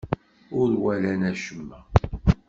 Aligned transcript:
Ur 0.59 0.69
walan 0.83 1.21
acemma. 1.31 1.79